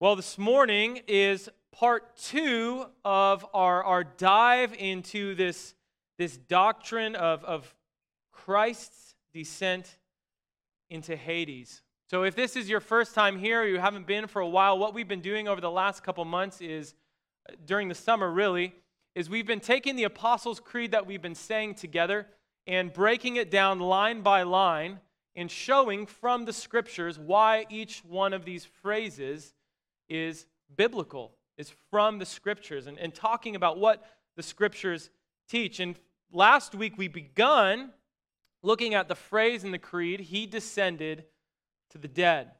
[0.00, 5.76] Well, this morning is part two of our, our dive into this,
[6.18, 7.72] this doctrine of, of
[8.32, 9.98] Christ's descent
[10.90, 11.80] into Hades.
[12.10, 14.78] So, if this is your first time here, or you haven't been for a while,
[14.78, 16.96] what we've been doing over the last couple months is,
[17.48, 18.74] uh, during the summer really,
[19.14, 22.26] is we've been taking the Apostles' Creed that we've been saying together
[22.66, 24.98] and breaking it down line by line
[25.36, 29.53] and showing from the scriptures why each one of these phrases
[30.08, 30.46] is
[30.76, 34.04] biblical, is from the scriptures, and, and talking about what
[34.36, 35.10] the scriptures
[35.48, 35.80] teach.
[35.80, 35.98] And
[36.32, 37.90] last week we begun
[38.62, 41.24] looking at the phrase in the creed, He descended
[41.90, 42.50] to the dead.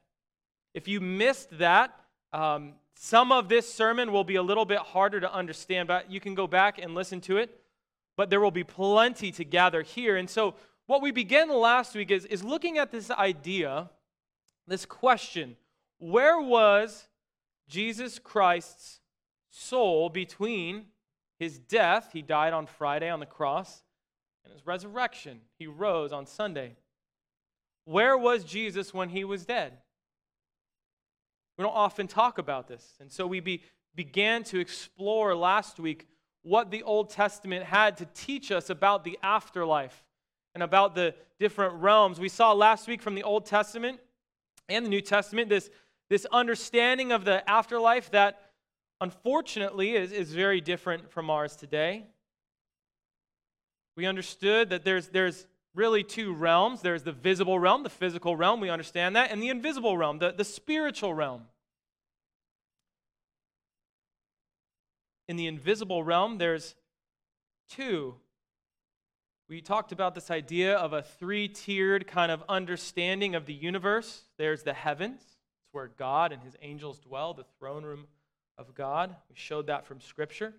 [0.73, 1.99] If you missed that,
[2.31, 6.19] um, some of this sermon will be a little bit harder to understand, but you
[6.19, 7.61] can go back and listen to it.
[8.17, 10.15] But there will be plenty to gather here.
[10.15, 10.55] And so,
[10.87, 13.89] what we began last week is, is looking at this idea,
[14.67, 15.57] this question
[15.97, 17.07] where was
[17.67, 18.99] Jesus Christ's
[19.49, 20.85] soul between
[21.39, 23.83] his death, he died on Friday on the cross,
[24.43, 26.75] and his resurrection, he rose on Sunday.
[27.85, 29.73] Where was Jesus when he was dead?
[31.57, 32.95] We don't often talk about this.
[32.99, 33.61] And so we be,
[33.95, 36.07] began to explore last week
[36.41, 40.03] what the Old Testament had to teach us about the afterlife
[40.53, 42.19] and about the different realms.
[42.19, 43.99] We saw last week from the Old Testament
[44.69, 45.69] and the New Testament this
[46.09, 48.51] this understanding of the afterlife that
[49.01, 52.05] unfortunately is, is very different from ours today.
[53.97, 58.59] We understood that there's, there's really two realms there's the visible realm, the physical realm,
[58.59, 61.43] we understand that, and the invisible realm, the, the spiritual realm.
[65.27, 66.75] In the invisible realm, there's
[67.69, 68.15] two.
[69.49, 74.23] We talked about this idea of a three tiered kind of understanding of the universe.
[74.37, 75.21] There's the heavens,
[75.75, 78.07] where God and his angels dwell, the throne room
[78.57, 79.15] of God.
[79.29, 80.53] We showed that from Scripture.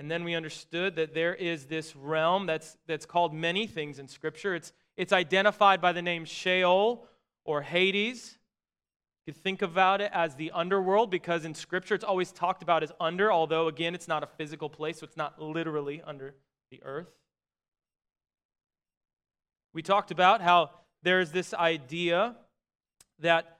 [0.00, 4.08] And then we understood that there is this realm that's, that's called many things in
[4.08, 4.54] Scripture.
[4.54, 7.06] It's, it's identified by the name Sheol
[7.44, 8.38] or Hades.
[9.26, 12.82] You could think about it as the underworld because in Scripture it's always talked about
[12.82, 16.34] as under, although again it's not a physical place, so it's not literally under
[16.70, 17.12] the earth.
[19.72, 20.70] We talked about how
[21.02, 22.36] there's this idea
[23.20, 23.58] that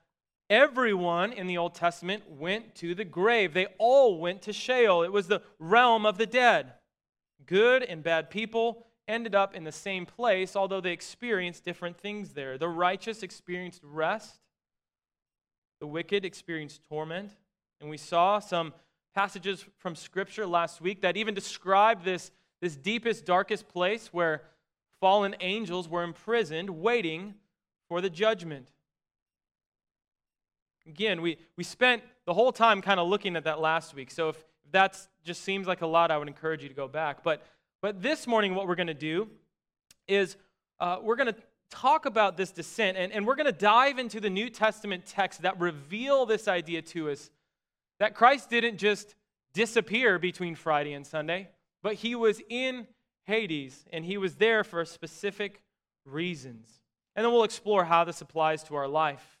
[0.49, 3.53] everyone in the Old Testament went to the grave.
[3.53, 5.03] They all went to Sheol.
[5.03, 6.73] It was the realm of the dead.
[7.45, 12.33] Good and bad people ended up in the same place, although they experienced different things
[12.33, 12.57] there.
[12.57, 14.39] The righteous experienced rest,
[15.79, 17.31] the wicked experienced torment.
[17.79, 18.73] And we saw some
[19.15, 24.43] passages from Scripture last week that even describe this, this deepest, darkest place where
[24.99, 27.33] fallen angels were imprisoned, waiting
[27.89, 28.71] for the judgment.
[30.87, 34.11] Again, we, we spent the whole time kind of looking at that last week.
[34.11, 37.23] So if that just seems like a lot, I would encourage you to go back.
[37.23, 37.45] But,
[37.81, 39.29] but this morning, what we're going to do
[40.07, 40.37] is
[40.79, 41.39] uh, we're going to
[41.69, 45.41] talk about this descent, and, and we're going to dive into the New Testament texts
[45.43, 47.29] that reveal this idea to us
[47.99, 49.15] that Christ didn't just
[49.53, 51.49] disappear between Friday and Sunday,
[51.83, 52.87] but he was in
[53.25, 55.61] Hades, and he was there for specific
[56.05, 56.67] reasons.
[57.15, 59.37] And then we'll explore how this applies to our life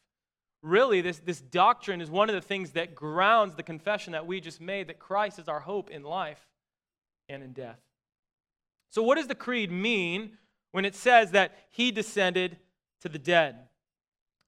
[0.61, 4.39] really, this, this doctrine is one of the things that grounds the confession that we
[4.39, 6.45] just made that Christ is our hope in life
[7.27, 7.79] and in death.
[8.89, 10.37] So, what does the creed mean
[10.71, 12.57] when it says that he descended
[13.01, 13.55] to the dead?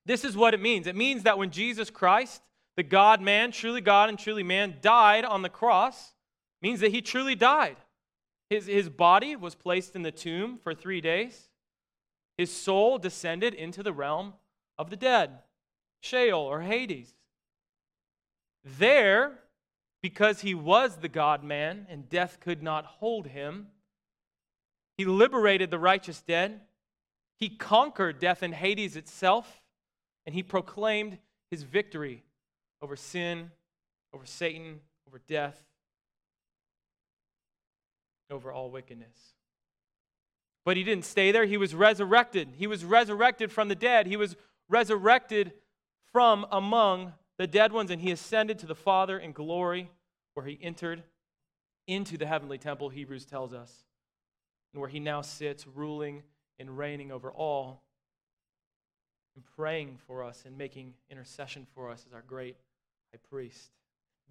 [0.06, 2.42] This is what it means it means that when Jesus Christ,
[2.76, 6.14] the God man, truly God and truly man, died on the cross,
[6.62, 7.78] means that he truly died.
[8.50, 11.50] His, his body was placed in the tomb for three days.
[12.38, 14.34] His soul descended into the realm
[14.78, 15.40] of the dead.
[16.04, 17.14] Sheol or Hades.
[18.64, 19.40] There,
[20.02, 23.68] because he was the God man and death could not hold him,
[24.98, 26.60] he liberated the righteous dead.
[27.40, 29.62] He conquered death and Hades itself,
[30.26, 31.18] and he proclaimed
[31.50, 32.24] his victory
[32.82, 33.50] over sin,
[34.14, 35.64] over Satan, over death,
[38.30, 39.34] over all wickedness.
[40.66, 41.46] But he didn't stay there.
[41.46, 42.50] He was resurrected.
[42.58, 44.06] He was resurrected from the dead.
[44.06, 44.36] He was
[44.70, 45.54] resurrected
[46.14, 49.90] from among the dead ones, and he ascended to the Father in glory,
[50.36, 51.04] where he entered
[51.88, 53.84] into the heavenly temple, Hebrews tells us,
[54.72, 56.24] and where he now sits ruling
[56.60, 57.84] and reigning over all
[59.36, 62.56] and praying for us and making intercession for us as our great
[63.12, 63.72] high priest.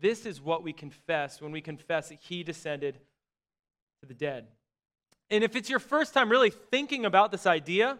[0.01, 2.99] This is what we confess when we confess that he descended
[4.01, 4.47] to the dead.
[5.31, 7.99] And if it's your first time really thinking about this idea,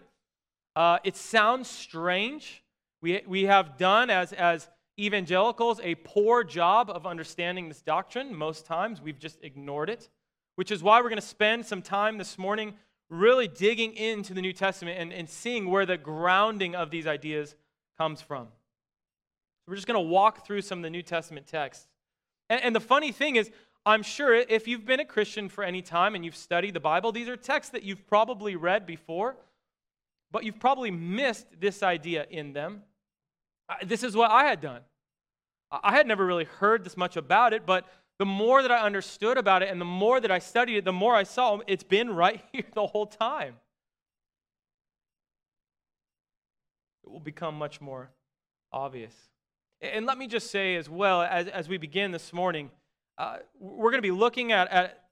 [0.77, 2.62] uh, it sounds strange
[3.03, 4.69] We, we have done, as, as
[4.99, 8.33] evangelicals, a poor job of understanding this doctrine.
[8.33, 10.09] Most times we've just ignored it,
[10.55, 12.75] which is why we're going to spend some time this morning
[13.11, 17.57] really digging into the New Testament and, and seeing where the grounding of these ideas
[17.99, 18.47] comes from.
[19.67, 21.89] We're just going to walk through some of the New Testament texts.
[22.49, 23.51] And, and the funny thing is,
[23.85, 27.11] I'm sure if you've been a Christian for any time and you've studied the Bible,
[27.11, 29.37] these are texts that you've probably read before,
[30.31, 32.83] but you've probably missed this idea in them.
[33.85, 34.83] This is what I had done.
[35.71, 37.87] I had never really heard this much about it, but
[38.19, 40.93] the more that I understood about it and the more that I studied it, the
[40.93, 43.57] more I saw it's been right here the whole time.
[47.05, 48.11] It will become much more
[48.71, 49.15] obvious.
[49.81, 52.71] And let me just say as well, as, as we begin this morning,
[53.19, 55.03] uh, we're going to be looking at, at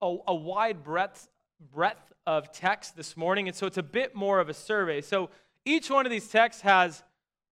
[0.00, 1.28] a, a wide breadth,
[1.72, 5.00] breadth of text this morning, and so it's a bit more of a survey.
[5.00, 5.28] So
[5.64, 7.02] each one of these texts has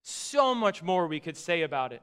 [0.09, 2.03] so much more we could say about it.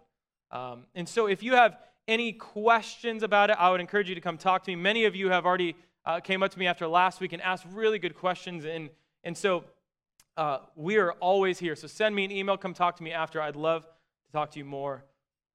[0.51, 4.21] Um, and so if you have any questions about it, I would encourage you to
[4.21, 4.75] come talk to me.
[4.75, 5.75] Many of you have already
[6.05, 8.89] uh, came up to me after last week and asked really good questions, and,
[9.23, 9.63] and so
[10.37, 11.75] uh, we are always here.
[11.75, 13.41] So send me an email, come talk to me after.
[13.41, 15.03] I'd love to talk to you more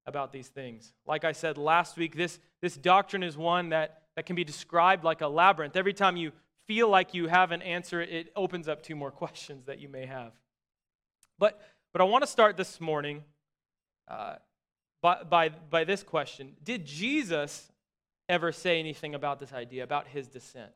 [0.05, 0.93] about these things.
[1.05, 5.03] Like I said last week, this, this doctrine is one that, that can be described
[5.03, 5.75] like a labyrinth.
[5.75, 6.31] Every time you
[6.67, 10.05] feel like you have an answer, it opens up two more questions that you may
[10.05, 10.33] have.
[11.37, 11.61] But,
[11.93, 13.23] but I want to start this morning
[14.07, 14.35] uh,
[15.01, 17.71] by, by, by this question Did Jesus
[18.29, 20.71] ever say anything about this idea, about his descent?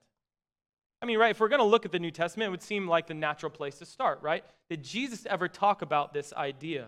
[1.01, 2.88] I mean, right, if we're going to look at the New Testament, it would seem
[2.88, 4.44] like the natural place to start, right?
[4.69, 6.88] Did Jesus ever talk about this idea?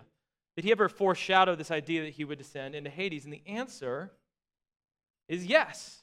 [0.56, 3.26] Did he ever foreshadow this idea that he would descend into Hades?
[3.26, 4.12] And the answer
[5.30, 6.02] is yes.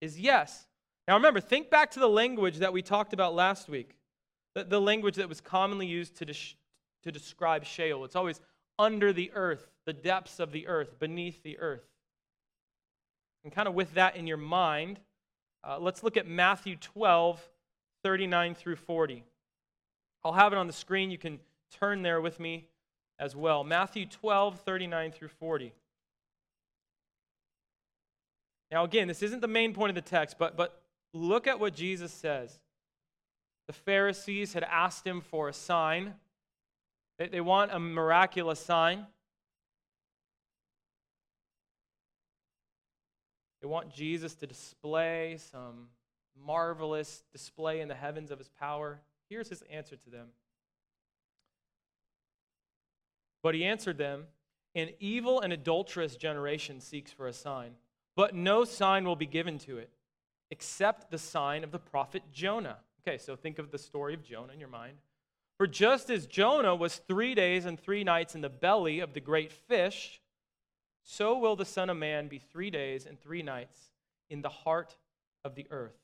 [0.00, 0.66] Is yes.
[1.06, 3.96] Now remember, think back to the language that we talked about last week.
[4.54, 6.56] The, the language that was commonly used to, des-
[7.04, 8.04] to describe Sheol.
[8.04, 8.40] It's always
[8.78, 11.84] under the earth, the depths of the earth, beneath the earth.
[13.44, 14.98] And kind of with that in your mind,
[15.62, 17.40] uh, let's look at Matthew 12,
[18.02, 19.22] 39 through 40.
[20.24, 21.10] I'll have it on the screen.
[21.10, 21.38] You can
[21.78, 22.66] turn there with me
[23.18, 23.62] as well.
[23.64, 25.72] Matthew 12, 39 through 40.
[28.70, 30.80] Now, again, this isn't the main point of the text, but, but
[31.12, 32.58] look at what Jesus says.
[33.66, 36.14] The Pharisees had asked him for a sign
[37.18, 39.06] they, they want a miraculous sign.
[43.60, 45.88] They want Jesus to display some
[46.44, 49.00] marvelous display in the heavens of his power.
[49.30, 50.28] Here's his answer to them.
[53.42, 54.26] But he answered them
[54.74, 57.72] An evil and adulterous generation seeks for a sign,
[58.16, 59.90] but no sign will be given to it
[60.50, 62.78] except the sign of the prophet Jonah.
[63.06, 64.98] Okay, so think of the story of Jonah in your mind.
[65.56, 69.20] For just as Jonah was three days and three nights in the belly of the
[69.20, 70.20] great fish,
[71.04, 73.78] so will the Son of Man be three days and three nights
[74.30, 74.96] in the heart
[75.44, 75.96] of the earth.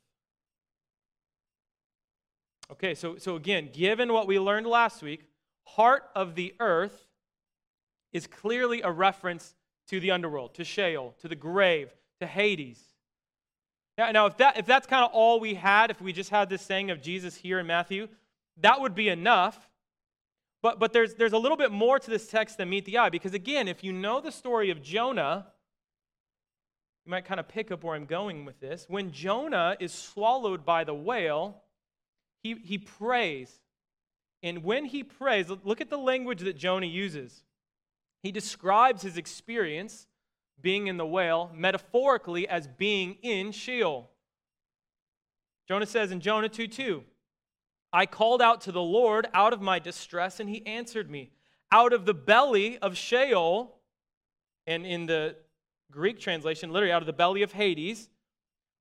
[2.70, 5.24] Okay, so, so again, given what we learned last week,
[5.64, 7.08] heart of the earth
[8.12, 9.54] is clearly a reference
[9.88, 12.80] to the underworld, to Sheol, to the grave, to Hades.
[13.98, 16.48] Now, now if, that, if that's kind of all we had, if we just had
[16.48, 18.08] this saying of Jesus here in Matthew,
[18.62, 19.68] that would be enough.
[20.62, 23.08] But, but there's, there's a little bit more to this text than meet the eye,
[23.08, 25.46] because again, if you know the story of Jonah,
[27.06, 28.84] you might kind of pick up where I'm going with this.
[28.88, 31.62] When Jonah is swallowed by the whale,
[32.42, 33.50] he, he prays.
[34.42, 37.42] And when he prays, look at the language that Jonah uses.
[38.22, 40.06] He describes his experience
[40.60, 44.10] being in the whale metaphorically as being in Sheol.
[45.68, 47.02] Jonah says in Jonah 2 2,
[47.92, 51.30] I called out to the Lord out of my distress, and he answered me.
[51.72, 53.76] Out of the belly of Sheol,
[54.66, 55.36] and in the
[55.90, 58.08] Greek translation, literally out of the belly of Hades,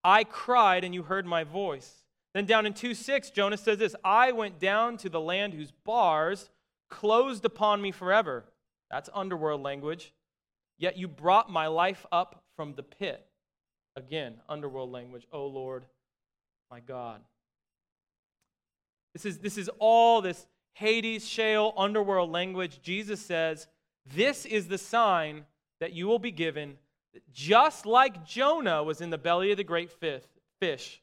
[0.03, 2.03] I cried, and you heard my voice.
[2.33, 5.71] Then down in 2 6, Jonah says this I went down to the land whose
[5.71, 6.49] bars
[6.89, 8.45] closed upon me forever.
[8.91, 10.13] That's underworld language.
[10.77, 13.25] Yet you brought my life up from the pit.
[13.95, 15.27] Again, underworld language.
[15.31, 15.85] O Lord,
[16.71, 17.21] my God.
[19.13, 22.81] This is, this is all this Hades, Sheol, underworld language.
[22.81, 23.67] Jesus says,
[24.05, 25.45] This is the sign
[25.79, 26.77] that you will be given,
[27.33, 29.91] just like Jonah was in the belly of the great
[30.59, 31.01] fish.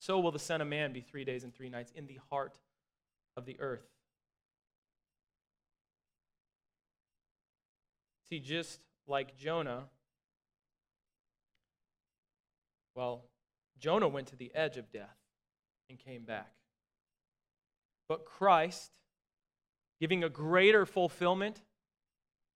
[0.00, 2.58] So will the Son of Man be three days and three nights in the heart
[3.36, 3.86] of the earth.
[8.30, 9.84] See, just like Jonah,
[12.94, 13.24] well,
[13.78, 15.19] Jonah went to the edge of death
[15.90, 16.50] and came back.
[18.08, 18.90] But Christ
[20.00, 21.60] giving a greater fulfillment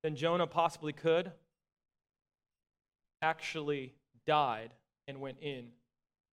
[0.03, 1.33] than Jonah possibly could,
[3.21, 3.93] actually
[4.27, 4.71] died
[5.07, 5.67] and went in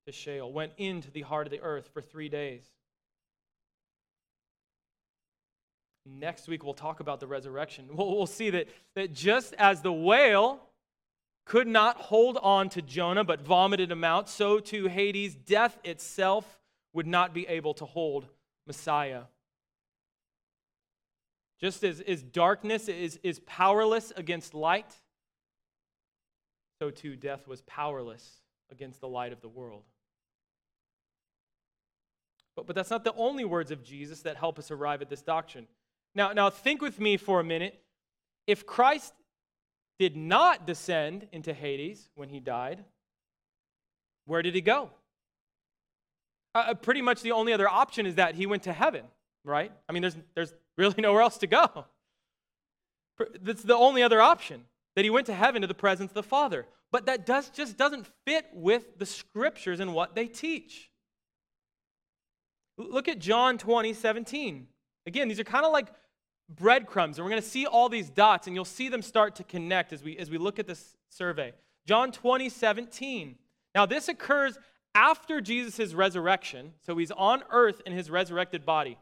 [0.06, 2.64] to Sheol, went into the heart of the earth for three days.
[6.06, 7.86] Next week, we'll talk about the resurrection.
[7.92, 10.60] We'll, we'll see that, that just as the whale
[11.46, 16.61] could not hold on to Jonah but vomited him out, so too Hades, death itself,
[16.94, 18.28] would not be able to hold
[18.68, 19.24] Messiah.
[21.60, 25.00] Just as, as darkness is, is powerless against light,
[26.80, 29.84] so too death was powerless against the light of the world.
[32.56, 35.22] But, but that's not the only words of Jesus that help us arrive at this
[35.22, 35.68] doctrine.
[36.16, 37.80] Now, now think with me for a minute.
[38.48, 39.14] If Christ
[40.00, 42.84] did not descend into Hades when he died,
[44.26, 44.90] where did he go?
[46.54, 49.06] Uh, uh pretty much the only other option is that he went to heaven,
[49.44, 49.72] right?
[49.88, 51.86] I mean, there's, there's really nowhere else to go.
[53.42, 54.64] That's the only other option,
[54.96, 56.66] that he went to heaven to the presence of the Father.
[56.92, 60.92] But that does, just doesn't fit with the scriptures and what they teach.
[62.78, 64.68] Look at John 20, 17.
[65.06, 65.88] Again, these are kind of like
[66.50, 69.44] breadcrumbs, and we're going to see all these dots, and you'll see them start to
[69.44, 71.54] connect as we, as we look at this survey.
[71.86, 73.36] John 20, 17.
[73.74, 74.58] Now, this occurs
[74.94, 78.98] after Jesus' resurrection, so he's on earth in his resurrected body.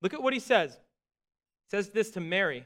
[0.00, 0.72] Look at what he says.
[0.72, 2.64] He says this to Mary.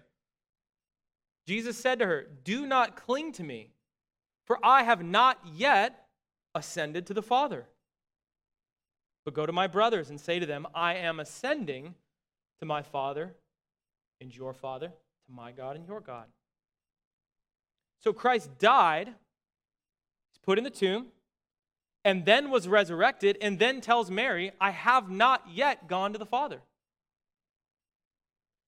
[1.47, 3.71] Jesus said to her, Do not cling to me,
[4.47, 6.07] for I have not yet
[6.55, 7.67] ascended to the Father.
[9.25, 11.95] But go to my brothers and say to them, I am ascending
[12.61, 13.35] to my Father
[14.21, 16.27] and your Father, to my God and your God.
[18.03, 21.07] So Christ died, he's put in the tomb,
[22.05, 26.27] and then was resurrected, and then tells Mary, I have not yet gone to the
[26.27, 26.61] Father.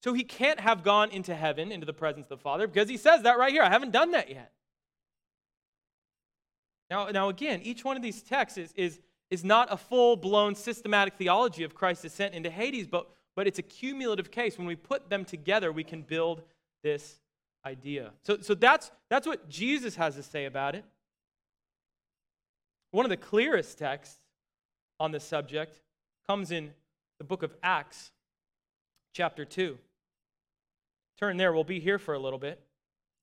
[0.03, 2.97] So he can't have gone into heaven, into the presence of the Father, because he
[2.97, 3.63] says that right here.
[3.63, 4.51] I haven't done that yet.
[6.89, 8.99] Now, now again, each one of these texts is, is,
[9.31, 13.59] is not a full blown systematic theology of Christ's descent into Hades, but, but it's
[13.59, 14.57] a cumulative case.
[14.57, 16.43] When we put them together, we can build
[16.83, 17.19] this
[17.65, 18.11] idea.
[18.21, 20.85] So, so that's, that's what Jesus has to say about it.
[22.95, 24.19] One of the clearest texts
[25.01, 25.81] on this subject
[26.29, 26.71] comes in
[27.17, 28.11] the book of Acts,
[29.11, 29.77] chapter 2.
[31.19, 32.65] Turn there, we'll be here for a little bit.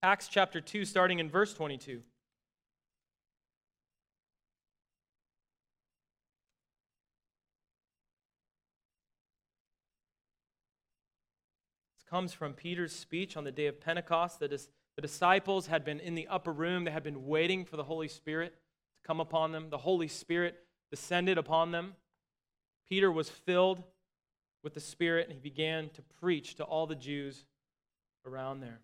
[0.03, 2.03] Acts chapter 2, starting in verse 22.
[11.97, 14.43] This comes from Peter's speech on the day of Pentecost.
[14.43, 17.85] Is, the disciples had been in the upper room, they had been waiting for the
[17.85, 18.55] Holy Spirit
[19.07, 19.71] come upon them.
[19.71, 20.57] The Holy Spirit
[20.91, 21.95] descended upon them.
[22.89, 23.83] Peter was filled
[24.63, 27.45] with the Spirit, and he began to preach to all the Jews
[28.27, 28.81] around there.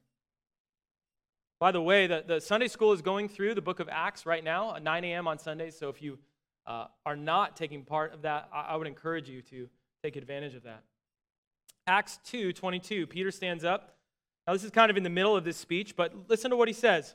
[1.60, 4.42] By the way, the, the Sunday school is going through the book of Acts right
[4.42, 5.26] now at 9 a.m.
[5.26, 5.76] on Sundays.
[5.76, 6.18] So if you
[6.66, 9.68] uh, are not taking part of that, I, I would encourage you to
[10.02, 10.84] take advantage of that.
[11.86, 13.96] Acts 2 22, Peter stands up.
[14.46, 16.68] Now, this is kind of in the middle of this speech, but listen to what
[16.68, 17.14] he says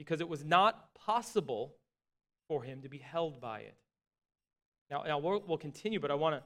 [0.00, 1.74] because it was not possible
[2.48, 3.76] for him to be held by it.
[4.90, 6.42] Now, now we'll, we'll continue, but I want to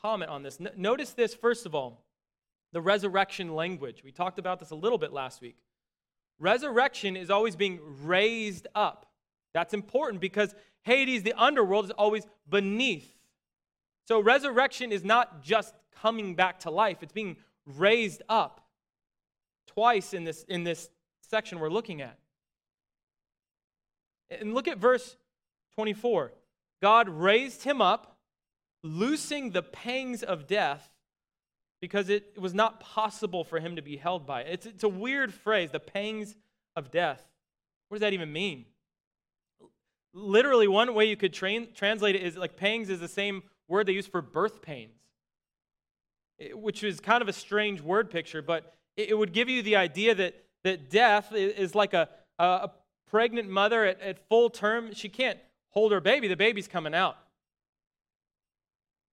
[0.00, 0.58] comment on this.
[0.60, 2.04] N- notice this, first of all,
[2.72, 4.02] the resurrection language.
[4.02, 5.56] We talked about this a little bit last week.
[6.40, 9.06] Resurrection is always being raised up.
[9.52, 13.14] That's important because Hades, the underworld, is always beneath
[14.06, 18.60] so resurrection is not just coming back to life, it's being raised up.
[19.66, 20.90] Twice in this, in this
[21.22, 22.18] section we're looking at.
[24.40, 25.16] And look at verse
[25.74, 26.32] 24.
[26.82, 28.18] God raised him up,
[28.82, 30.90] loosing the pangs of death
[31.80, 34.46] because it was not possible for him to be held by it.
[34.52, 36.34] It's, it's a weird phrase, the pangs
[36.76, 37.26] of death.
[37.88, 38.64] What does that even mean?
[40.14, 43.86] Literally, one way you could train, translate it is like pangs is the same word
[43.86, 44.96] they use for birth pains,
[46.40, 49.76] eh, which is kind of a strange word picture, but it would give you the
[49.76, 52.70] idea that, that death is like a, a
[53.14, 54.92] pregnant mother at, at full term.
[54.92, 57.16] She can't hold her baby, the baby's coming out.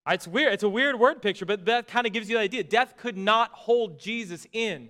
[0.10, 0.54] It's weird.
[0.54, 2.64] It's a weird word picture, but that kind of gives you the idea.
[2.64, 4.90] Death could not hold Jesus in,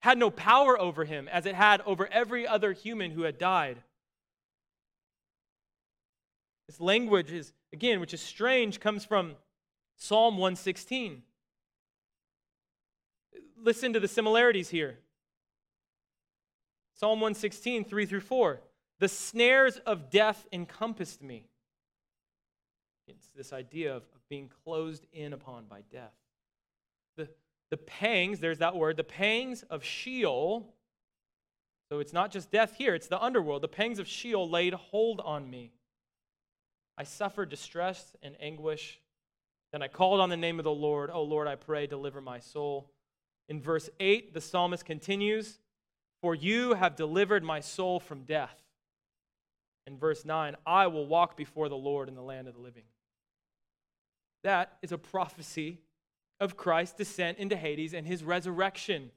[0.00, 3.76] had no power over him as it had over every other human who had died.
[6.66, 9.34] This language is, again, which is strange, comes from
[9.98, 11.22] Psalm 116.
[13.62, 15.00] Listen to the similarities here.
[16.94, 18.60] Psalm 116, 3 through 4.
[19.00, 21.46] The snares of death encompassed me.
[23.08, 26.14] It's this idea of, of being closed in upon by death.
[27.16, 27.28] The,
[27.70, 30.72] the pangs, there's that word, the pangs of Sheol.
[31.90, 33.62] So it's not just death here, it's the underworld.
[33.62, 35.72] The pangs of Sheol laid hold on me.
[36.96, 39.00] I suffered distress and anguish.
[39.72, 41.10] Then I called on the name of the Lord.
[41.12, 42.92] Oh Lord, I pray, deliver my soul.
[43.48, 45.58] In verse 8, the psalmist continues
[46.24, 48.56] For you have delivered my soul from death.
[49.86, 52.84] In verse 9, I will walk before the Lord in the land of the living.
[54.42, 55.80] That is a prophecy
[56.40, 59.10] of Christ's descent into Hades and his resurrection.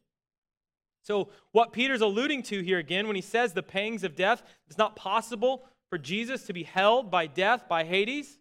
[1.01, 4.77] So, what Peter's alluding to here again when he says the pangs of death, it's
[4.77, 8.37] not possible for Jesus to be held by death, by Hades.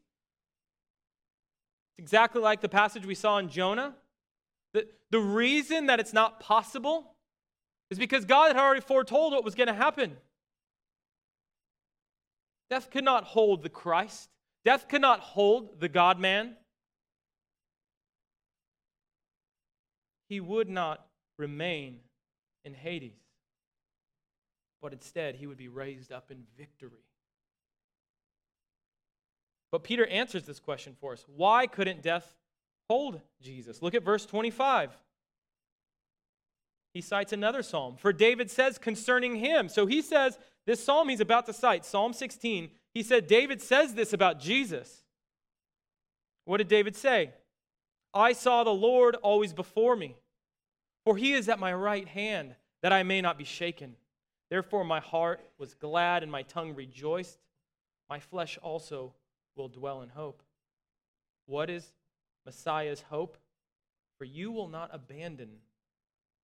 [1.92, 3.94] It's exactly like the passage we saw in Jonah.
[4.74, 7.12] The, the reason that it's not possible
[7.90, 10.16] is because God had already foretold what was going to happen.
[12.68, 14.28] Death could not hold the Christ,
[14.64, 16.56] death could not hold the God man.
[20.28, 21.06] He would not
[21.38, 22.00] remain
[22.64, 23.20] in Hades,
[24.82, 27.04] but instead he would be raised up in victory.
[29.70, 31.24] But Peter answers this question for us.
[31.28, 32.34] Why couldn't death
[32.88, 33.82] hold Jesus?
[33.82, 34.90] Look at verse 25.
[36.96, 37.96] He cites another psalm.
[37.98, 39.68] For David says concerning him.
[39.68, 43.92] So he says, this psalm he's about to cite, Psalm 16, he said, David says
[43.92, 45.02] this about Jesus.
[46.46, 47.32] What did David say?
[48.14, 50.16] I saw the Lord always before me,
[51.04, 53.96] for he is at my right hand, that I may not be shaken.
[54.48, 57.38] Therefore my heart was glad and my tongue rejoiced.
[58.08, 59.12] My flesh also
[59.54, 60.42] will dwell in hope.
[61.44, 61.92] What is
[62.46, 63.36] Messiah's hope?
[64.16, 65.58] For you will not abandon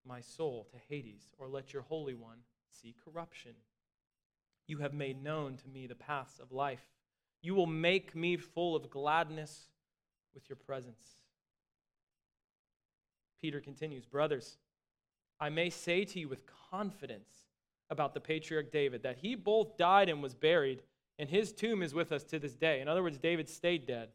[0.07, 2.39] my soul to Hades, or let your Holy One
[2.71, 3.53] see corruption.
[4.67, 6.85] You have made known to me the paths of life.
[7.43, 9.69] You will make me full of gladness
[10.35, 11.19] with your presence.
[13.41, 14.57] Peter continues, Brothers,
[15.41, 17.33] I may say to you with confidence
[17.91, 20.83] about the patriarch David that he both died and was buried
[21.19, 22.81] and his tomb is with us to this day.
[22.81, 24.09] In other words, David stayed dead.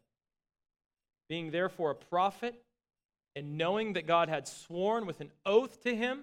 [1.30, 2.56] Being therefore a prophet,
[3.38, 6.22] and knowing that God had sworn with an oath to him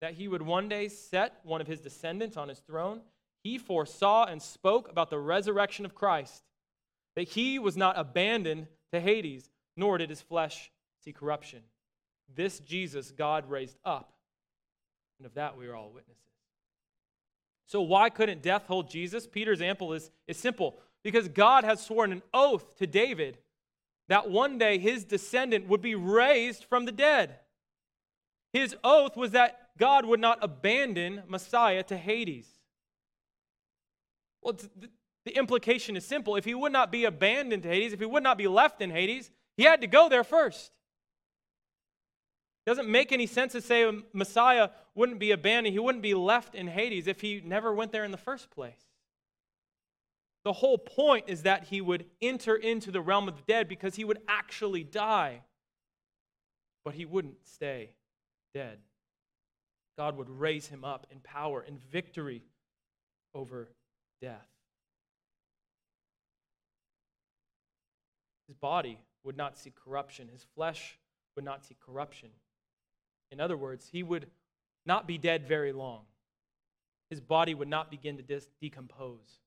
[0.00, 3.02] that he would one day set one of his descendants on his throne,
[3.44, 6.42] he foresaw and spoke about the resurrection of Christ,
[7.14, 10.72] that he was not abandoned to Hades, nor did his flesh
[11.04, 11.60] see corruption.
[12.34, 14.12] This Jesus God raised up,
[15.20, 16.16] and of that we are all witnesses.
[17.66, 19.26] So, why couldn't death hold Jesus?
[19.26, 23.38] Peter's ample is, is simple because God has sworn an oath to David
[24.08, 27.36] that one day his descendant would be raised from the dead.
[28.52, 32.48] His oath was that God would not abandon Messiah to Hades.
[34.42, 34.56] Well,
[35.24, 36.36] the implication is simple.
[36.36, 38.90] If he would not be abandoned to Hades, if he would not be left in
[38.90, 40.72] Hades, he had to go there first
[42.64, 46.14] It doesn't make any sense to say um, Messiah wouldn't be abandoned, he wouldn't be
[46.14, 48.87] left in Hades if he never went there in the first place.
[50.48, 53.96] The whole point is that he would enter into the realm of the dead because
[53.96, 55.42] he would actually die,
[56.86, 57.90] but he wouldn't stay
[58.54, 58.78] dead.
[59.98, 62.44] God would raise him up in power and victory
[63.34, 63.68] over
[64.22, 64.48] death.
[68.46, 70.98] His body would not see corruption, his flesh
[71.36, 72.30] would not see corruption.
[73.30, 74.28] In other words, he would
[74.86, 76.04] not be dead very long.
[77.10, 79.40] His body would not begin to dis- decompose.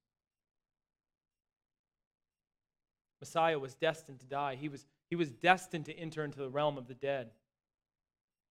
[3.22, 4.56] Messiah was destined to die.
[4.56, 7.30] He was, he was destined to enter into the realm of the dead.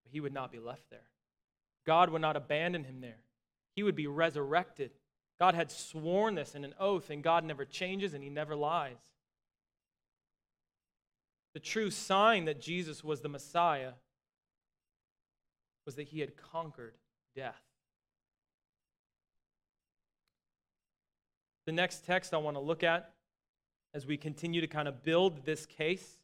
[0.05, 1.01] But he would not be left there.
[1.85, 3.19] God would not abandon him there.
[3.75, 4.93] He would be resurrected.
[5.39, 8.99] God had sworn this in an oath, and God never changes and he never lies.
[11.53, 13.93] The true sign that Jesus was the Messiah
[15.85, 16.95] was that he had conquered
[17.35, 17.61] death.
[21.67, 23.13] The next text I want to look at
[23.93, 26.19] as we continue to kind of build this case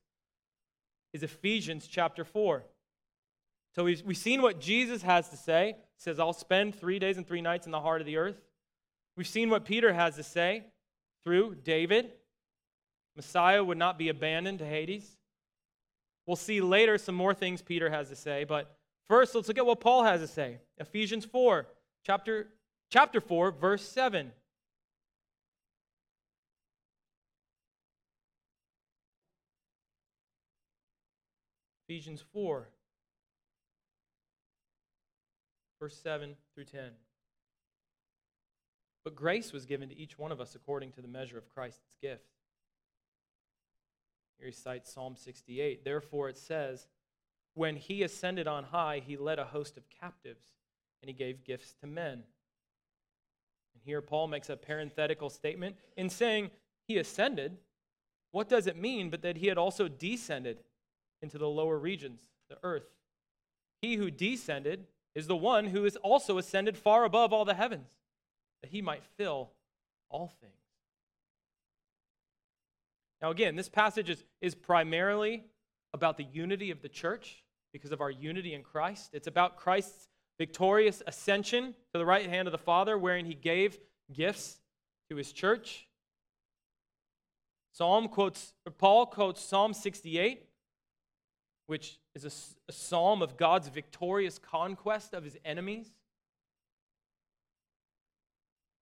[1.13, 2.65] is Ephesians chapter 4.
[3.75, 5.77] So we've, we've seen what Jesus has to say.
[5.77, 8.37] He says, I'll spend three days and three nights in the heart of the earth.
[9.17, 10.65] We've seen what Peter has to say
[11.25, 12.13] through David.
[13.17, 15.17] Messiah would not be abandoned to Hades.
[16.27, 18.77] We'll see later some more things Peter has to say, but
[19.09, 20.59] first let's look at what Paul has to say.
[20.79, 21.67] Ephesians 4,
[22.05, 22.49] chapter,
[22.91, 24.33] chapter 4, verse 7.
[31.89, 32.69] Ephesians 4,
[35.79, 36.81] verse 7 through 10.
[39.05, 41.95] But grace was given to each one of us according to the measure of Christ's
[42.03, 42.25] gift.
[44.37, 45.85] Here he cites Psalm 68.
[45.85, 46.89] Therefore it says,
[47.55, 50.45] When he ascended on high, he led a host of captives,
[51.01, 52.25] and he gave gifts to men.
[53.75, 56.51] And here Paul makes a parenthetical statement in saying
[56.89, 57.59] he ascended.
[58.33, 60.59] What does it mean but that he had also descended
[61.27, 62.87] into the lower regions, the earth?
[63.83, 64.87] He who descended
[65.17, 67.91] is the one who is also ascended far above all the heavens
[68.63, 69.51] that he might fill
[70.09, 70.53] all things.
[73.21, 75.45] Now, again, this passage is, is primarily
[75.93, 79.11] about the unity of the church because of our unity in Christ.
[79.13, 80.09] It's about Christ's
[80.39, 83.79] victorious ascension to the right hand of the Father, wherein he gave
[84.13, 84.59] gifts
[85.11, 85.89] to his church.
[87.73, 90.47] Psalm quotes, Paul quotes Psalm 68,
[91.67, 92.31] which is a,
[92.69, 95.91] a psalm of God's victorious conquest of his enemies.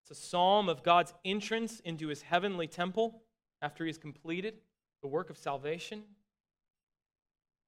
[0.02, 3.22] It's a psalm of God's entrance into his heavenly temple
[3.62, 4.54] after he has completed
[5.00, 6.02] the work of salvation.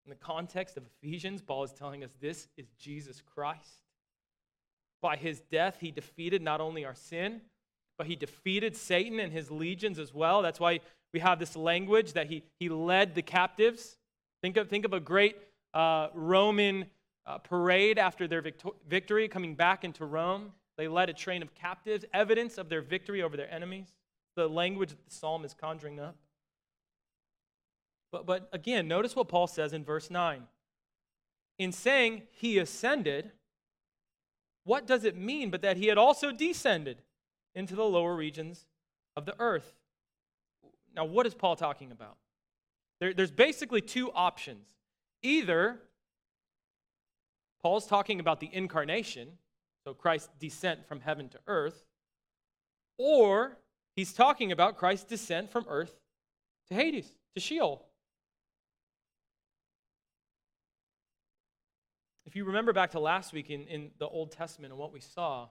[0.05, 3.83] In the context of Ephesians, Paul is telling us this is Jesus Christ.
[5.00, 7.40] By his death, he defeated not only our sin,
[7.98, 10.42] but he defeated Satan and his legions as well.
[10.42, 10.81] That's why
[11.12, 13.96] we have this language that he, he led the captives.
[14.46, 15.38] Think of, think of a great
[15.74, 16.87] uh, Roman
[17.26, 20.52] uh, parade after their victor- victory coming back into Rome.
[20.78, 23.88] They led a train of captives, evidence of their victory over their enemies.
[24.37, 26.14] The language that the psalm is conjuring up.
[28.12, 30.44] But, but again, notice what Paul says in verse 9.
[31.59, 33.32] In saying he ascended,
[34.62, 37.02] what does it mean but that he had also descended
[37.52, 38.64] into the lower regions
[39.16, 39.74] of the earth?
[40.94, 42.16] Now, what is Paul talking about?
[43.00, 44.68] There, there's basically two options.
[45.22, 45.80] Either
[47.62, 49.28] Paul's talking about the incarnation,
[49.85, 51.85] so Christ's descent from heaven to earth,
[52.98, 53.59] or
[53.94, 55.94] he's talking about Christ's descent from earth
[56.68, 57.85] to Hades, to Sheol.
[62.24, 65.00] If you remember back to last week in, in the Old Testament and what we
[65.00, 65.48] saw,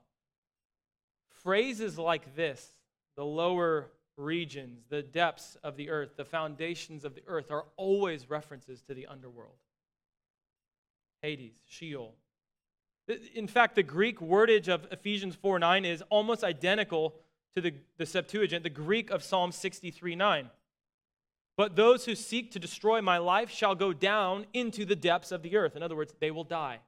[1.44, 2.68] phrases like this,
[3.16, 8.30] the lower regions, the depths of the earth, the foundations of the earth, are always
[8.30, 9.58] references to the underworld.
[11.22, 12.16] Hades, Sheol,
[13.36, 17.16] in fact, the Greek wordage of Ephesians 4 9 is almost identical
[17.56, 20.50] to the, the Septuagint, the Greek of Psalm 63 9.
[21.58, 25.42] But those who seek to destroy my life shall go down into the depths of
[25.42, 25.76] the earth.
[25.76, 26.80] In other words, they will die.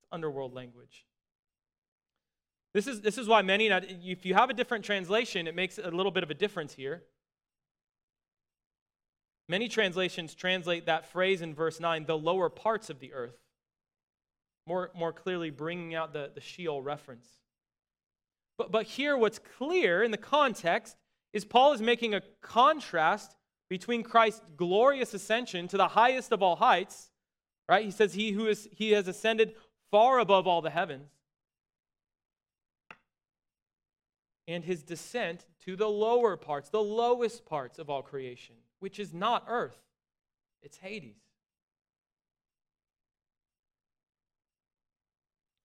[0.00, 1.06] It's underworld language.
[2.78, 5.90] This is, this is why many, if you have a different translation, it makes a
[5.90, 7.02] little bit of a difference here.
[9.48, 13.34] Many translations translate that phrase in verse 9, the lower parts of the earth
[14.68, 17.26] more, more clearly bringing out the, the Sheol reference.
[18.56, 20.94] But, but here, what's clear in the context
[21.32, 23.34] is Paul is making a contrast
[23.68, 27.10] between Christ's glorious ascension to the highest of all heights,
[27.68, 27.84] right?
[27.84, 29.56] He says, He who is he has ascended
[29.90, 31.17] far above all the heavens,
[34.48, 39.12] and his descent to the lower parts, the lowest parts of all creation, which is
[39.12, 39.78] not earth,
[40.62, 41.20] it's Hades.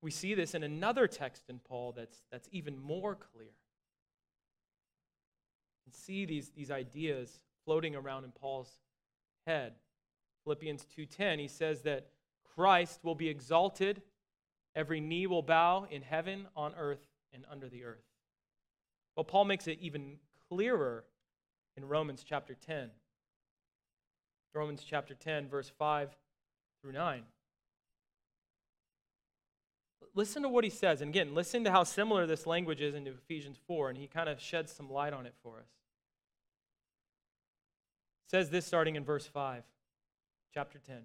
[0.01, 3.53] We see this in another text in Paul that's, that's even more clear.
[5.85, 8.79] And see these, these ideas floating around in Paul's
[9.47, 9.75] head.
[10.43, 12.09] Philippians 2:10, he says that
[12.53, 14.01] Christ will be exalted,
[14.75, 18.12] every knee will bow in heaven, on earth, and under the earth.
[19.15, 20.17] Well, Paul makes it even
[20.49, 21.03] clearer
[21.77, 22.89] in Romans chapter 10.
[24.53, 26.15] Romans chapter 10, verse 5
[26.81, 27.23] through 9
[30.15, 31.01] listen to what he says.
[31.01, 34.29] And again, listen to how similar this language is into Ephesians 4, and he kind
[34.29, 35.69] of sheds some light on it for us.
[38.25, 39.63] It says this starting in verse 5,
[40.53, 40.97] chapter 10.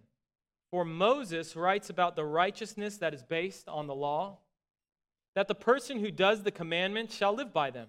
[0.71, 4.39] For Moses writes about the righteousness that is based on the law,
[5.35, 7.89] that the person who does the commandments shall live by them.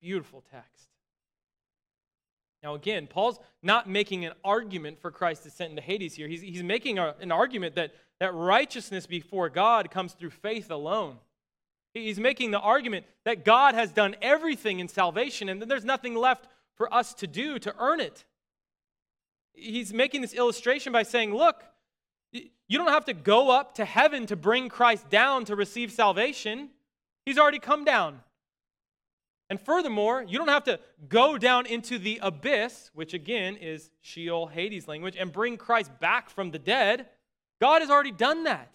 [0.00, 0.88] Beautiful text.
[2.62, 6.26] Now, again, Paul's not making an argument for Christ's descent into Hades here.
[6.26, 11.18] He's, he's making a, an argument that, that righteousness before God comes through faith alone.
[11.94, 16.14] He's making the argument that God has done everything in salvation and that there's nothing
[16.14, 18.24] left for us to do to earn it.
[19.52, 21.64] He's making this illustration by saying, look,
[22.32, 26.70] you don't have to go up to heaven to bring Christ down to receive salvation.
[27.24, 28.20] He's already come down.
[29.50, 34.46] And furthermore, you don't have to go down into the abyss, which again is Sheol,
[34.46, 37.06] Hades language, and bring Christ back from the dead.
[37.60, 38.70] God has already done that.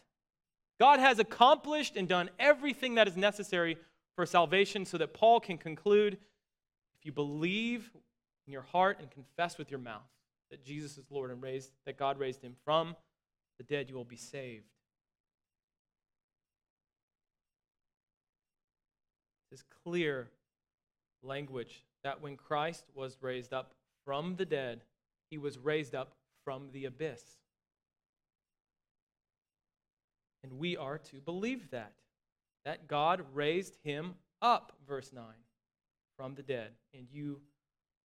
[0.80, 3.78] God has accomplished and done everything that is necessary
[4.16, 7.92] for salvation so that Paul can conclude if you believe
[8.48, 10.02] in your heart and confess with your mouth
[10.50, 12.96] that Jesus is Lord and raised, that God raised him from
[13.58, 14.66] the dead, you will be saved.
[19.52, 20.30] This is clear
[21.24, 23.74] language that when Christ was raised up
[24.06, 24.84] from the dead,
[25.30, 27.24] he was raised up from the abyss.
[30.44, 31.94] And we are to believe that.
[32.66, 35.24] That God raised him up, verse 9,
[36.18, 37.42] from the dead, and you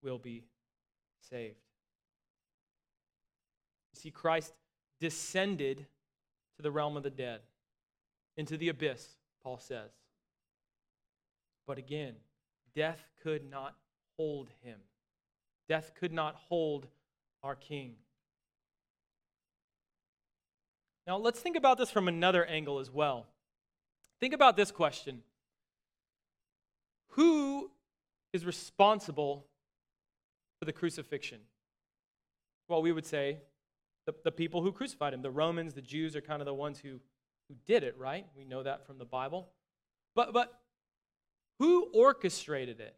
[0.02, 0.44] will be
[1.30, 1.56] saved.
[3.92, 4.52] You see, Christ
[5.00, 5.86] descended
[6.56, 7.40] to the realm of the dead,
[8.36, 9.90] into the abyss, Paul says.
[11.66, 12.14] But again,
[12.74, 13.74] death could not
[14.16, 14.78] hold him.
[15.68, 16.86] Death could not hold
[17.42, 17.94] our King.
[21.06, 23.26] Now, let's think about this from another angle as well.
[24.20, 25.22] Think about this question
[27.12, 27.70] Who
[28.32, 29.46] is responsible
[30.58, 31.40] for the crucifixion?
[32.68, 33.38] Well, we would say
[34.06, 35.22] the, the people who crucified him.
[35.22, 37.00] The Romans, the Jews are kind of the ones who,
[37.48, 38.26] who did it, right?
[38.36, 39.48] We know that from the Bible.
[40.14, 40.58] But, but
[41.58, 42.96] who orchestrated it?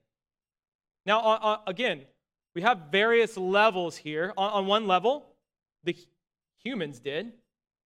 [1.06, 2.02] Now, uh, uh, again,
[2.54, 4.32] we have various levels here.
[4.36, 5.26] On, on one level,
[5.84, 5.96] the
[6.62, 7.32] humans did.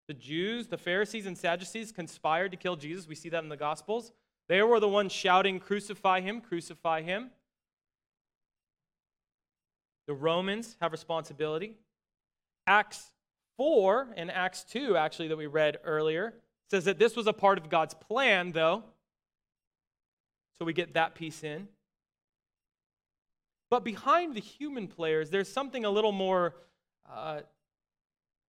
[0.09, 3.09] The Jews, the Pharisees, and Sadducees conspired to kill Jesus.
[3.09, 4.13] We see that in the Gospels.
[4.49, 7.31] They were the ones shouting, Crucify him, crucify him.
[10.07, 11.77] The Romans have responsibility.
[12.67, 13.13] Acts
[13.57, 16.35] 4 and Acts 2, actually, that we read earlier,
[16.71, 18.85] says that this was a part of God's plan, though.
[20.59, 21.69] So we get that piece in.
[23.71, 26.55] But behind the human players, there's something a little more
[27.11, 27.41] uh,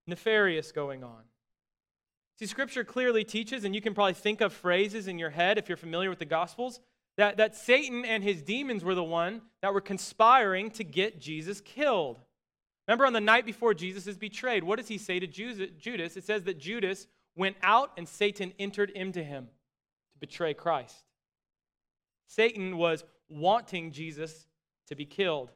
[0.07, 1.23] nefarious going on.
[2.37, 5.69] See, Scripture clearly teaches, and you can probably think of phrases in your head if
[5.69, 6.79] you're familiar with the Gospels,
[7.17, 11.61] that, that Satan and his demons were the one that were conspiring to get Jesus
[11.61, 12.19] killed.
[12.87, 16.17] Remember on the night before Jesus is betrayed, what does he say to Judas?
[16.17, 21.03] It says that Judas went out and Satan entered into him to betray Christ.
[22.27, 24.47] Satan was wanting Jesus
[24.87, 25.51] to be killed.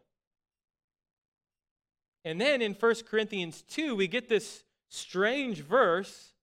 [2.26, 6.34] And then in 1 Corinthians 2, we get this strange verse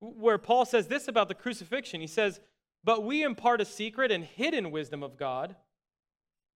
[0.00, 2.00] where Paul says this about the crucifixion.
[2.00, 2.40] He says,
[2.84, 5.56] But we impart a secret and hidden wisdom of God,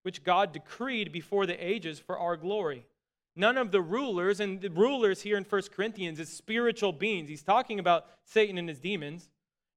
[0.03, 2.87] which God decreed before the ages for our glory.
[3.35, 7.29] None of the rulers, and the rulers here in 1 Corinthians is spiritual beings.
[7.29, 9.29] He's talking about Satan and his demons.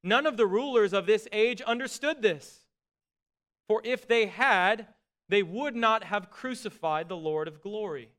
[0.01, 2.61] None of the rulers of this age understood this.
[3.69, 4.87] For if they had,
[5.29, 8.09] they would not have crucified the Lord of glory.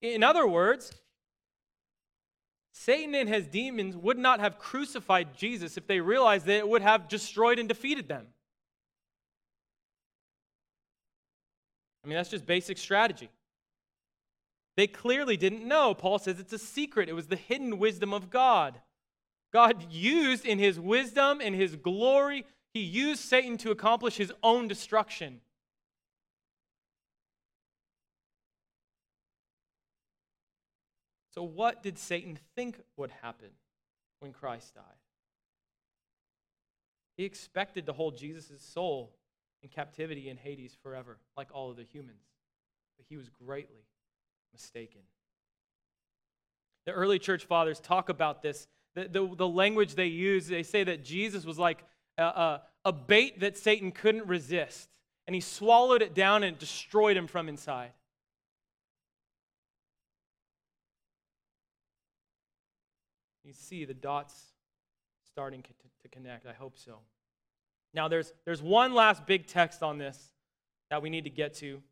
[0.00, 0.90] In other words,
[2.72, 6.82] Satan and his demons would not have crucified Jesus if they realized that it would
[6.82, 8.26] have destroyed and defeated them.
[12.02, 13.30] I mean, that's just basic strategy.
[14.76, 15.94] They clearly didn't know.
[15.94, 18.80] Paul says it's a secret, it was the hidden wisdom of God.
[19.52, 22.44] God used in his wisdom and his glory,
[22.74, 25.40] he used Satan to accomplish his own destruction.
[31.30, 33.50] So, what did Satan think would happen
[34.18, 34.84] when Christ died?
[37.16, 39.14] He expected to hold Jesus' soul
[39.62, 42.24] in captivity in Hades forever, like all other humans.
[42.96, 43.86] But he was greatly
[44.52, 45.00] mistaken.
[46.86, 48.66] The early church fathers talk about this.
[48.94, 51.84] The, the, the language they use, they say that Jesus was like
[52.18, 54.88] a, a, a bait that Satan couldn't resist,
[55.26, 57.90] and he swallowed it down and destroyed him from inside.
[63.44, 64.34] You see the dots
[65.26, 66.46] starting to connect.
[66.46, 66.98] I hope so.
[67.92, 70.32] Now, there's, there's one last big text on this
[70.90, 71.82] that we need to get to.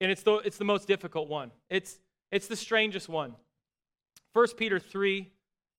[0.00, 1.50] And it's the, it's the most difficult one.
[1.70, 1.98] It's,
[2.30, 3.34] it's the strangest one.
[4.32, 5.30] 1 Peter 3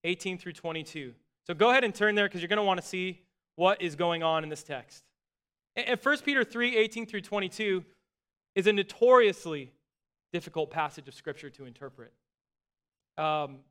[0.06, 1.14] 18 through 22.
[1.50, 3.24] So go ahead and turn there because you're going to want to see
[3.56, 5.04] what is going on in this text.
[5.76, 7.84] And 1 Peter 3 18 through 22
[8.54, 9.72] is a notoriously
[10.32, 12.14] difficult passage of Scripture to interpret.
[13.18, 13.62] Um,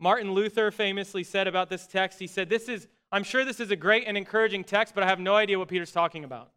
[0.00, 3.70] Martin Luther famously said about this text, he said, This is, I'm sure this is
[3.70, 6.50] a great and encouraging text, but I have no idea what Peter's talking about.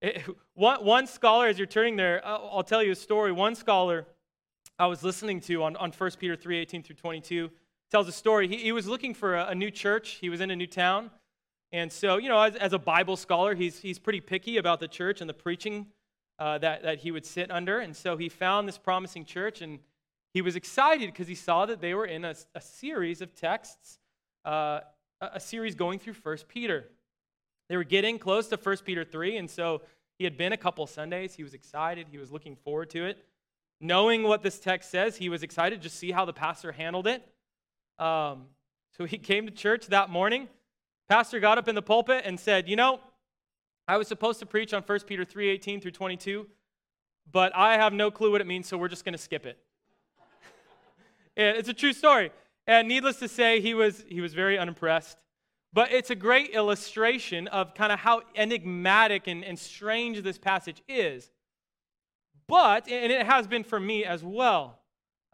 [0.00, 0.22] It,
[0.54, 3.32] one, one scholar, as you're turning there, I'll, I'll tell you a story.
[3.32, 4.06] One scholar
[4.78, 7.50] I was listening to on, on 1 Peter 3 18 through 22
[7.90, 8.48] tells a story.
[8.48, 11.10] He, he was looking for a, a, new church, he was in a new town.
[11.72, 14.88] And so, you know, as, as a Bible scholar, he's, he's pretty picky about the
[14.88, 15.86] church and the preaching
[16.38, 17.80] uh, that, that he would sit under.
[17.80, 19.78] And so he found this promising church and
[20.32, 23.98] he was excited because he saw that they were in a, a series of texts,
[24.44, 24.80] uh,
[25.20, 26.88] a, a series going through 1 Peter.
[27.68, 29.82] They were getting close to 1 Peter 3, and so
[30.18, 31.34] he had been a couple Sundays.
[31.34, 32.08] He was excited.
[32.10, 33.24] He was looking forward to it.
[33.80, 37.26] Knowing what this text says, he was excited to see how the pastor handled it.
[37.98, 38.46] Um,
[38.96, 40.48] so he came to church that morning.
[41.08, 43.00] Pastor got up in the pulpit and said, You know,
[43.88, 46.46] I was supposed to preach on 1 Peter 3 18 through 22,
[47.30, 49.58] but I have no clue what it means, so we're just going to skip it.
[51.36, 52.32] And it's a true story.
[52.66, 55.18] And needless to say, he was, he was very unimpressed.
[55.72, 60.82] But it's a great illustration of kind of how enigmatic and, and strange this passage
[60.88, 61.30] is.
[62.48, 64.78] But, and it has been for me as well,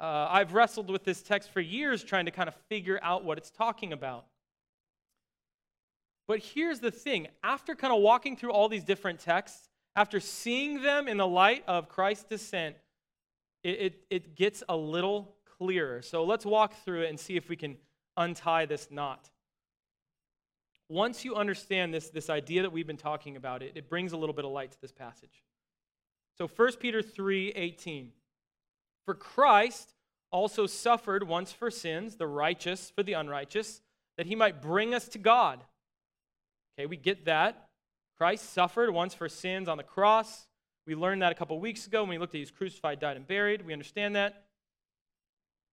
[0.02, 3.38] uh, I've wrestled with this text for years trying to kind of figure out what
[3.38, 4.26] it's talking about.
[6.26, 10.82] But here's the thing after kind of walking through all these different texts, after seeing
[10.82, 12.74] them in the light of Christ's descent,
[13.62, 16.02] it, it, it gets a little clearer.
[16.02, 17.76] So let's walk through it and see if we can
[18.16, 19.30] untie this knot.
[20.88, 24.16] Once you understand this, this idea that we've been talking about, it, it brings a
[24.16, 25.44] little bit of light to this passage.
[26.36, 28.10] So 1 Peter 3 18.
[29.04, 29.91] For Christ
[30.32, 33.80] also suffered once for sins, the righteous for the unrighteous,
[34.16, 35.60] that he might bring us to God.
[36.76, 37.68] Okay, we get that.
[38.18, 40.46] Christ suffered once for sins on the cross.
[40.86, 43.16] We learned that a couple weeks ago when we looked at he was crucified, died,
[43.16, 43.64] and buried.
[43.64, 44.44] We understand that.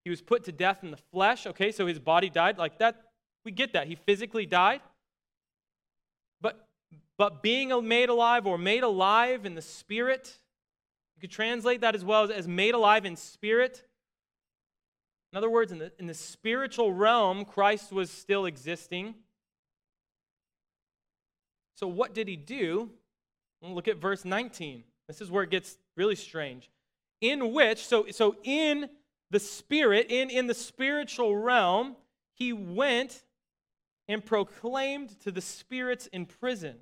[0.03, 1.47] He was put to death in the flesh.
[1.47, 2.57] Okay, so his body died.
[2.57, 3.01] Like that,
[3.43, 3.87] we get that.
[3.87, 4.81] He physically died.
[6.41, 6.67] But,
[7.17, 10.37] but being made alive or made alive in the spirit,
[11.15, 13.83] you could translate that as well as, as made alive in spirit.
[15.31, 19.15] In other words, in the, in the spiritual realm, Christ was still existing.
[21.75, 22.89] So, what did he do?
[23.61, 24.83] Look at verse 19.
[25.07, 26.69] This is where it gets really strange.
[27.21, 28.89] In which, so, so in
[29.31, 31.95] the spirit, in, in the spiritual realm,
[32.33, 33.23] he went
[34.07, 36.77] and proclaimed to the spirits in prison.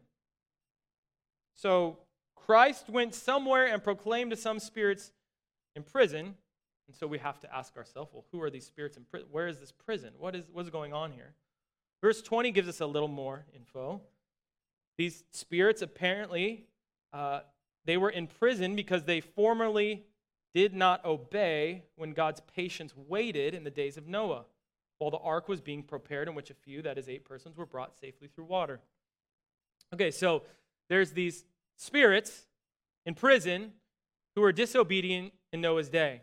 [1.56, 1.98] So
[2.36, 5.12] Christ went somewhere and proclaimed to some spirits
[5.76, 6.36] in prison.
[6.88, 9.28] And so we have to ask ourselves, well, who are these spirits in prison?
[9.32, 10.14] Where is this prison?
[10.18, 11.34] What is what's going on here?
[12.02, 14.02] Verse 20 gives us a little more info.
[14.98, 16.66] These spirits apparently
[17.14, 17.42] uh,
[17.86, 20.04] they were in prison because they formerly
[20.54, 24.46] did not obey when God's patience waited in the days of Noah,
[24.98, 27.66] while the ark was being prepared, in which a few, that is, eight persons, were
[27.66, 28.80] brought safely through water.
[29.94, 30.44] Okay, so
[30.90, 31.46] there's these
[31.78, 32.48] spirits
[33.06, 33.72] in prison
[34.36, 36.22] who were disobedient in Noah's day.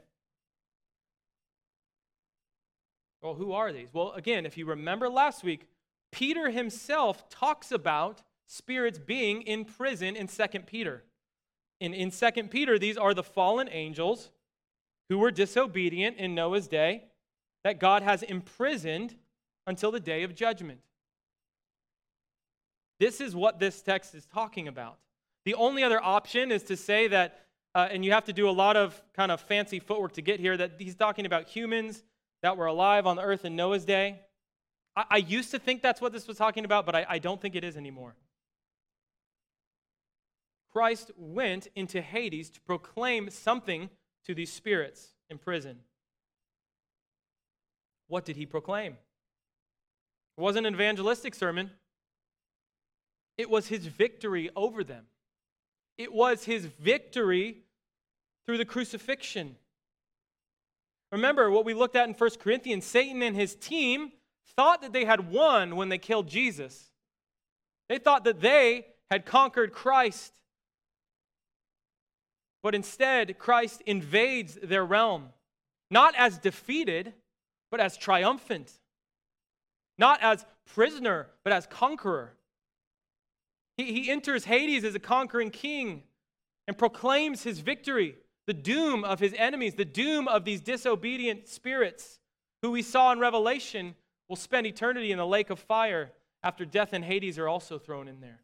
[3.25, 3.89] Well, who are these?
[3.91, 5.67] Well, again, if you remember last week,
[6.13, 11.03] Peter himself talks about spirits being in prison in 2 Peter.
[11.81, 14.31] In, in 2 Peter, these are the fallen angels
[15.09, 17.05] who were disobedient in Noah's day
[17.65, 19.15] that God has imprisoned
[19.67, 20.81] until the day of judgment.
[23.01, 24.99] This is what this text is talking about.
[25.47, 28.53] The only other option is to say that, uh, and you have to do a
[28.53, 32.03] lot of kind of fancy footwork to get here, that he's talking about humans
[32.45, 34.21] that were alive on the earth in Noah's day.
[34.95, 37.41] I, I used to think that's what this was talking about, but I, I don't
[37.41, 38.15] think it is anymore.
[40.71, 43.89] Christ went into Hades to proclaim something
[44.27, 45.79] to these spirits in prison.
[48.09, 48.99] What did he proclaim?
[50.37, 51.71] It wasn't an evangelistic sermon,
[53.39, 55.07] it was his victory over them.
[55.97, 57.63] It was his victory
[58.45, 59.57] through the crucifixion.
[61.15, 64.11] Remember what we looked at in 1 Corinthians Satan and his team
[64.57, 66.91] thought that they had won when they killed Jesus.
[67.89, 70.33] They thought that they had conquered Christ.
[72.65, 75.29] But instead, Christ invades their realm,
[75.89, 77.13] not as defeated,
[77.71, 78.73] but as triumphant.
[79.97, 82.35] Not as prisoner, but as conqueror.
[83.77, 86.03] He, he enters Hades as a conquering king.
[86.67, 88.17] and proclaims his victory,
[88.47, 92.19] the doom of his enemies, the doom of these disobedient spirits
[92.63, 93.95] who we saw in Revelation
[94.29, 98.09] will spend eternity in the lake of fire after death and Hades are also thrown
[98.09, 98.41] in there.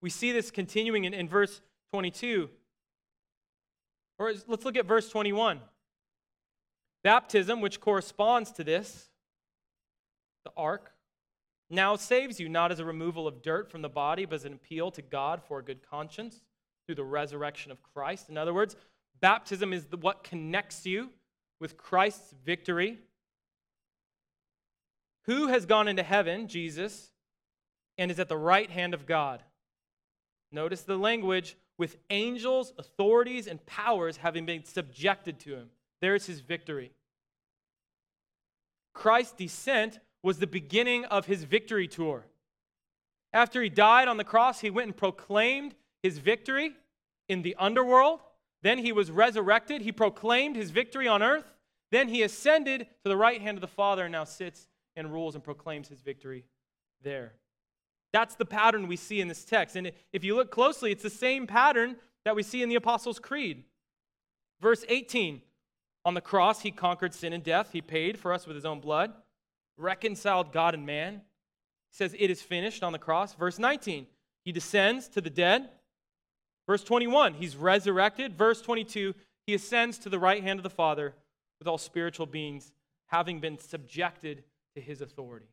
[0.00, 1.60] We see this continuing in, in verse
[1.92, 2.50] 22.
[4.18, 5.60] Or let's look at verse 21.
[7.02, 9.10] Baptism, which corresponds to this,
[10.44, 10.92] the ark,
[11.68, 14.52] now saves you, not as a removal of dirt from the body, but as an
[14.52, 16.42] appeal to God for a good conscience
[16.92, 18.28] through the resurrection of Christ.
[18.28, 18.76] In other words,
[19.22, 21.08] baptism is the, what connects you
[21.58, 22.98] with Christ's victory.
[25.24, 26.48] Who has gone into heaven?
[26.48, 27.10] Jesus,
[27.96, 29.42] and is at the right hand of God.
[30.50, 35.70] Notice the language with angels, authorities, and powers having been subjected to him.
[36.02, 36.92] There's his victory.
[38.92, 42.26] Christ's descent was the beginning of his victory tour.
[43.32, 46.74] After he died on the cross, he went and proclaimed his victory
[47.28, 48.20] in the underworld.
[48.62, 49.82] Then he was resurrected.
[49.82, 51.54] He proclaimed his victory on earth.
[51.90, 55.34] Then he ascended to the right hand of the Father and now sits and rules
[55.34, 56.44] and proclaims his victory
[57.02, 57.34] there.
[58.12, 59.76] That's the pattern we see in this text.
[59.76, 63.18] And if you look closely, it's the same pattern that we see in the Apostles'
[63.18, 63.64] Creed.
[64.60, 65.42] Verse 18
[66.04, 67.70] On the cross, he conquered sin and death.
[67.72, 69.12] He paid for us with his own blood
[69.76, 71.14] reconciled God and man.
[71.90, 73.34] He says, It is finished on the cross.
[73.34, 74.06] Verse 19,
[74.44, 75.68] he descends to the dead.
[76.66, 78.36] Verse 21, he's resurrected.
[78.36, 79.14] Verse 22,
[79.46, 81.14] he ascends to the right hand of the Father
[81.58, 82.72] with all spiritual beings
[83.06, 84.44] having been subjected
[84.74, 85.48] to his authority.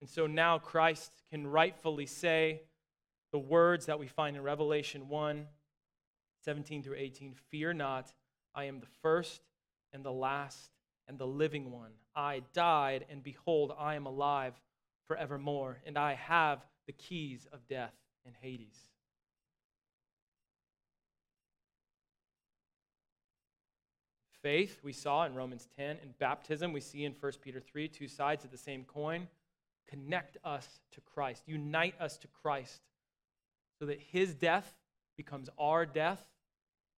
[0.00, 2.62] And so now Christ can rightfully say
[3.32, 5.46] the words that we find in Revelation 1
[6.44, 8.12] 17 through 18 Fear not,
[8.54, 9.42] I am the first
[9.92, 10.72] and the last
[11.08, 11.92] and the living one.
[12.14, 14.60] I died, and behold, I am alive
[15.06, 17.94] forevermore, and I have the keys of death
[18.26, 18.91] and Hades.
[24.42, 28.08] Faith, we saw in Romans 10, and baptism, we see in 1 Peter 3, two
[28.08, 29.28] sides of the same coin.
[29.88, 32.80] Connect us to Christ, unite us to Christ,
[33.78, 34.74] so that his death
[35.16, 36.24] becomes our death,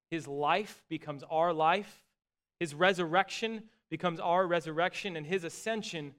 [0.09, 2.03] his life becomes our life,
[2.59, 6.13] his resurrection becomes our resurrection, and his ascension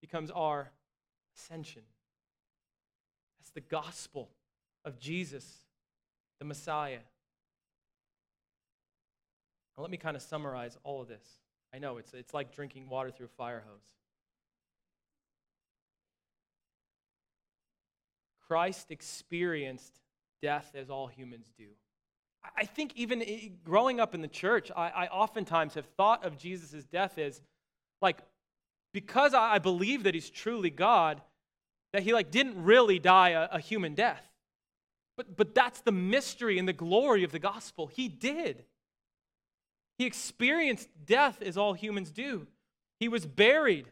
[0.00, 0.70] becomes our
[1.36, 1.82] ascension.
[3.38, 4.30] That's the gospel
[4.84, 5.58] of Jesus,
[6.40, 7.00] the Messiah.
[9.76, 11.24] Now, let me kind of summarize all of this.
[11.74, 13.92] I know it's, it's like drinking water through a fire hose.
[18.48, 20.00] Christ experienced
[20.40, 21.66] death as all humans do.
[22.56, 23.24] I think even
[23.64, 27.40] growing up in the church, I, I oftentimes have thought of Jesus' death as
[28.00, 28.18] like,
[28.92, 31.20] because I believe that he's truly God,
[31.92, 34.22] that he like didn't really die a, a human death.
[35.16, 37.88] But, but that's the mystery and the glory of the gospel.
[37.88, 38.64] He did.
[39.98, 42.46] He experienced death as all humans do.
[43.00, 43.86] He was buried.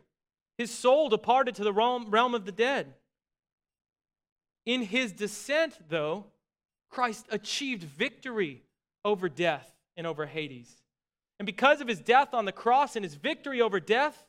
[0.58, 2.94] His soul departed to the realm, of the dead.
[4.66, 6.26] In his descent, though,
[6.90, 8.62] Christ achieved victory
[9.04, 10.74] over death and over Hades.
[11.38, 14.26] And because of his death on the cross and his victory over death,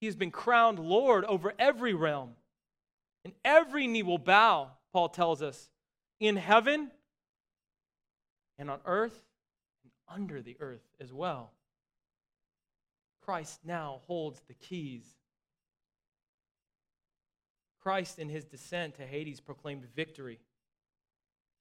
[0.00, 2.30] he has been crowned Lord over every realm.
[3.24, 5.70] And every knee will bow, Paul tells us,
[6.20, 6.90] in heaven
[8.58, 9.20] and on earth
[10.08, 11.50] under the earth as well.
[13.22, 15.04] Christ now holds the keys.
[17.82, 20.38] Christ, in his descent to Hades, proclaimed victory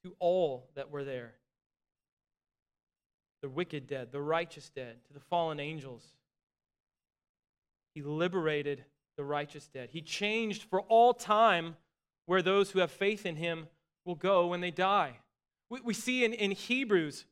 [0.04, 1.34] to all that were there
[3.42, 6.04] the wicked dead, the righteous dead, to the fallen angels.
[7.96, 8.86] He liberated
[9.18, 9.90] the righteous dead.
[9.92, 11.76] He changed for all time
[12.28, 13.68] where those who have faith in him
[14.06, 15.18] will go when they die.
[15.70, 17.26] We, we see in, in Hebrews,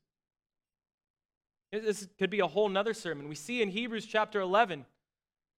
[1.72, 3.30] this could be a whole nother sermon.
[3.30, 4.86] We see in Hebrews chapter 11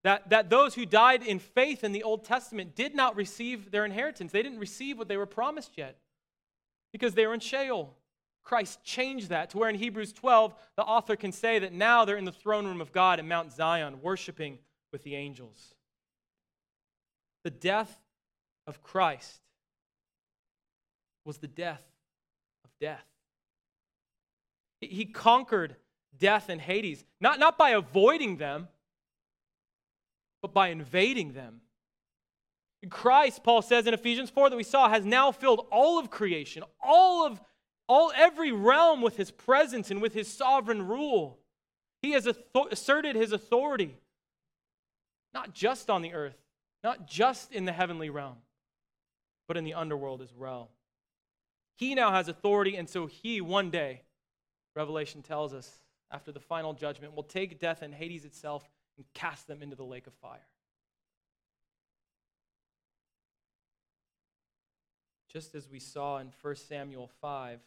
[0.04, 3.86] that, that those who died in faith in the Old Testament did not receive their
[3.86, 4.32] inheritance.
[4.32, 5.98] They didn't receive what they were promised yet
[6.92, 7.96] because they were in Sheol.
[8.44, 12.18] Christ changed that to where in Hebrews 12, the author can say that now they're
[12.18, 14.58] in the throne room of God in Mount Zion, worshiping
[14.92, 15.76] with the angels.
[17.44, 18.00] The death
[18.66, 19.42] of Christ
[21.24, 21.84] was the death
[22.66, 23.06] of death.
[24.80, 25.76] He conquered
[26.18, 28.68] death and Hades, not, not by avoiding them,
[30.42, 31.62] but by invading them.
[32.90, 36.64] Christ, Paul says in Ephesians 4 that we saw, has now filled all of creation,
[36.84, 37.40] all of
[37.88, 41.40] all every realm with his presence and with his sovereign rule.
[42.02, 42.28] He has
[42.72, 43.98] asserted his authority,
[45.34, 46.38] not just on the earth,
[46.84, 48.38] not just in the heavenly realm,
[49.48, 50.72] but in the underworld as well.
[51.76, 54.04] He now has authority, and so he, one day,
[54.76, 55.81] Revelation tells us,
[56.12, 59.84] after the final judgment, will take death and Hades itself and cast them into the
[59.84, 60.48] lake of fire.
[65.32, 67.60] Just as we saw in 1 Samuel 5,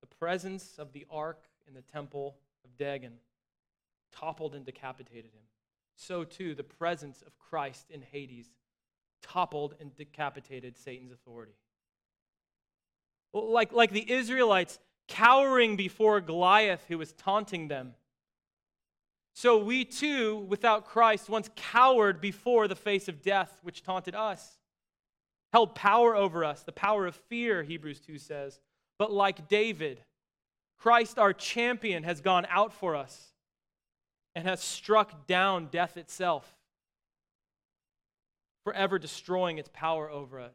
[0.00, 3.12] the presence of the ark in the temple of Dagon
[4.12, 5.42] toppled and decapitated him.
[5.96, 8.50] So too, the presence of Christ in Hades
[9.22, 11.54] toppled and decapitated Satan's authority.
[13.32, 14.78] Like, like the Israelites
[15.08, 17.94] cowering before Goliath who was taunting them.
[19.34, 24.58] So we too, without Christ, once cowered before the face of death, which taunted us,
[25.52, 28.60] held power over us, the power of fear, Hebrews 2 says.
[28.98, 30.00] But like David,
[30.78, 33.32] Christ, our champion, has gone out for us
[34.36, 36.56] and has struck down death itself,
[38.64, 40.54] forever destroying its power over us,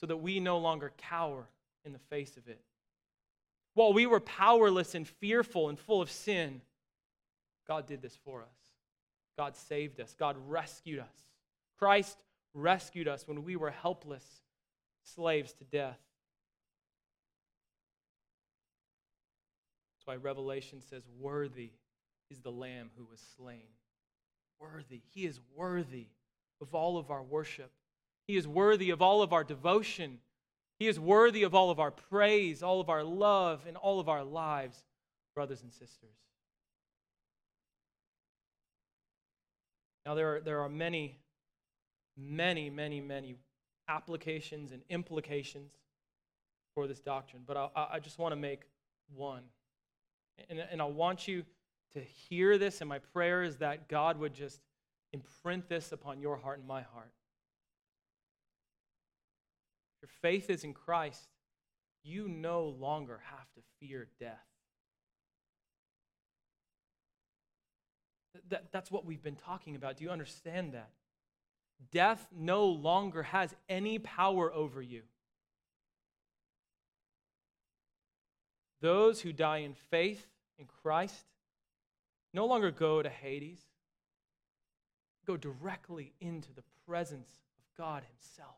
[0.00, 1.48] so that we no longer cower
[1.84, 2.60] in the face of it.
[3.78, 6.62] While we were powerless and fearful and full of sin,
[7.68, 8.48] God did this for us.
[9.36, 10.16] God saved us.
[10.18, 11.14] God rescued us.
[11.78, 12.18] Christ
[12.54, 14.24] rescued us when we were helpless
[15.04, 16.00] slaves to death.
[19.94, 21.70] That's why Revelation says, Worthy
[22.32, 23.68] is the Lamb who was slain.
[24.58, 25.02] Worthy.
[25.14, 26.08] He is worthy
[26.60, 27.70] of all of our worship.
[28.26, 30.18] He is worthy of all of our devotion.
[30.78, 34.08] He is worthy of all of our praise, all of our love, and all of
[34.08, 34.84] our lives,
[35.34, 36.14] brothers and sisters.
[40.06, 41.18] Now, there are, there are many,
[42.16, 43.34] many, many, many
[43.88, 45.72] applications and implications
[46.74, 48.62] for this doctrine, but I, I just want to make
[49.14, 49.42] one.
[50.48, 51.44] And, and I want you
[51.94, 54.60] to hear this, and my prayer is that God would just
[55.12, 57.12] imprint this upon your heart and my heart
[60.00, 61.28] your faith is in Christ,
[62.02, 64.46] you no longer have to fear death.
[68.48, 69.96] That, that's what we've been talking about.
[69.96, 70.90] Do you understand that?
[71.92, 75.02] Death no longer has any power over you.
[78.80, 80.26] Those who die in faith
[80.58, 81.26] in Christ
[82.32, 83.60] no longer go to Hades,
[85.26, 88.56] go directly into the presence of God Himself.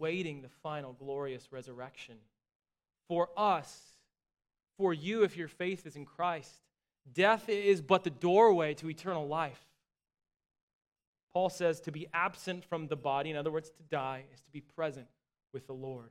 [0.00, 2.16] Waiting the final glorious resurrection.
[3.06, 3.80] For us,
[4.76, 6.54] for you, if your faith is in Christ,
[7.12, 9.60] death is but the doorway to eternal life.
[11.32, 14.50] Paul says to be absent from the body, in other words, to die, is to
[14.50, 15.06] be present
[15.52, 16.10] with the Lord.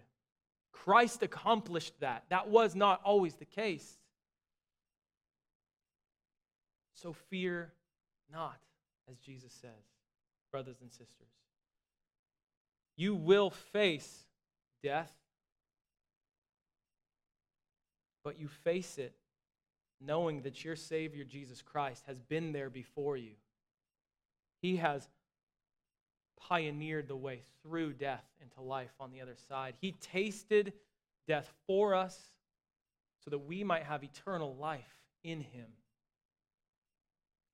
[0.71, 2.23] Christ accomplished that.
[2.29, 3.97] That was not always the case.
[6.93, 7.73] So fear
[8.31, 8.59] not,
[9.09, 9.71] as Jesus says,
[10.51, 11.27] brothers and sisters.
[12.99, 14.25] You will face
[14.83, 15.13] death,
[18.25, 19.13] but you face it
[20.05, 23.31] knowing that your Savior, Jesus Christ, has been there before you.
[24.61, 25.07] He has
[26.41, 29.75] pioneered the way through death into life on the other side.
[29.79, 30.73] He tasted
[31.25, 32.19] death for us
[33.23, 35.67] so that we might have eternal life in Him.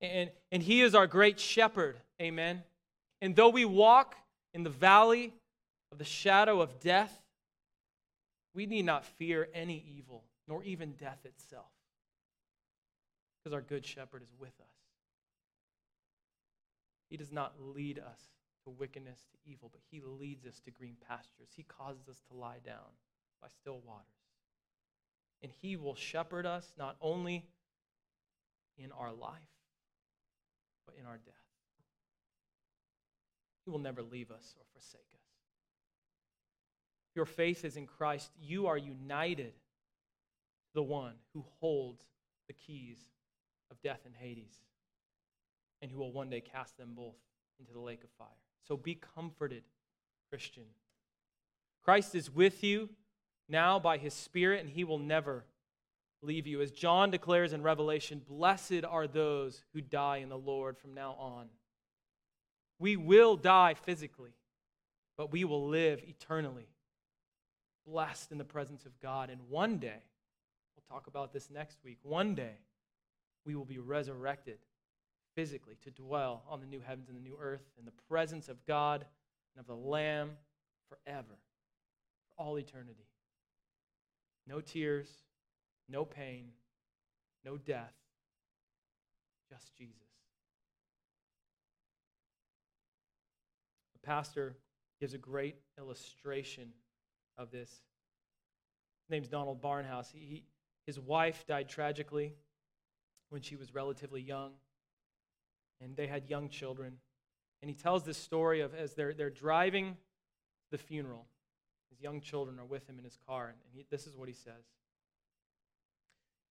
[0.01, 1.97] And, and He is our great shepherd.
[2.19, 2.63] Amen.
[3.21, 4.15] And though we walk
[4.55, 5.33] in the valley
[5.91, 7.21] of the shadow of death,
[8.53, 11.73] we need not fear any evil, nor even death itself,
[13.37, 14.77] because our good shepherd is with us.
[17.09, 18.21] He does not lead us
[18.63, 21.49] to wickedness, to evil, but he leads us to green pastures.
[21.53, 22.95] He causes us to lie down
[23.41, 24.05] by still waters.
[25.41, 27.43] And he will shepherd us not only
[28.77, 29.33] in our life,
[30.85, 31.44] but in our death.
[33.65, 35.21] He will never leave us or forsake us.
[37.15, 38.31] Your faith is in Christ.
[38.39, 42.03] You are united to the one who holds
[42.47, 42.99] the keys
[43.71, 44.53] of death and Hades
[45.81, 47.15] and who will one day cast them both
[47.59, 48.27] into the lake of fire.
[48.67, 49.63] So be comforted,
[50.29, 50.63] Christian.
[51.83, 52.89] Christ is with you
[53.47, 55.45] now by his Spirit, and he will never
[56.21, 56.61] leave you.
[56.61, 61.15] As John declares in Revelation, blessed are those who die in the Lord from now
[61.19, 61.47] on.
[62.79, 64.35] We will die physically,
[65.17, 66.67] but we will live eternally,
[67.85, 69.29] blessed in the presence of God.
[69.29, 70.03] And one day,
[70.75, 72.57] we'll talk about this next week, one day,
[73.45, 74.57] we will be resurrected
[75.35, 78.65] physically to dwell on the new heavens and the new earth in the presence of
[78.65, 79.05] God
[79.55, 80.31] and of the Lamb
[80.89, 81.37] forever,
[82.27, 83.07] for all eternity.
[84.47, 85.09] No tears,
[85.89, 86.47] no pain,
[87.43, 87.93] no death,
[89.49, 90.14] just Jesus.
[94.05, 94.55] Pastor
[94.99, 96.69] gives a great illustration
[97.37, 97.69] of this.
[97.69, 100.11] His name's Donald Barnhouse.
[100.11, 100.43] He, he,
[100.85, 102.33] his wife died tragically
[103.29, 104.51] when she was relatively young,
[105.81, 106.93] and they had young children.
[107.61, 109.97] And he tells this story of as they're, they're driving
[110.71, 111.25] the funeral,
[111.89, 114.33] his young children are with him in his car, and he, this is what he
[114.33, 114.65] says.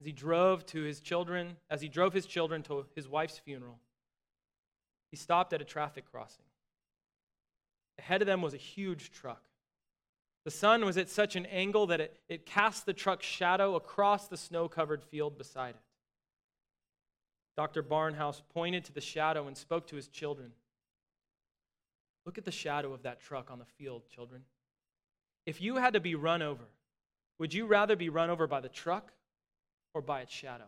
[0.00, 3.78] As he drove to his children, as he drove his children to his wife's funeral,
[5.10, 6.44] he stopped at a traffic crossing.
[7.98, 9.42] Ahead of them was a huge truck.
[10.44, 14.28] The sun was at such an angle that it, it cast the truck's shadow across
[14.28, 15.80] the snow covered field beside it.
[17.56, 17.82] Dr.
[17.82, 20.52] Barnhouse pointed to the shadow and spoke to his children.
[22.26, 24.42] Look at the shadow of that truck on the field, children.
[25.46, 26.64] If you had to be run over,
[27.38, 29.12] would you rather be run over by the truck
[29.92, 30.64] or by its shadow?